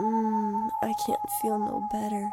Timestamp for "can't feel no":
0.92-1.80